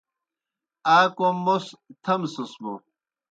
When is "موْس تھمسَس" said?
1.45-2.51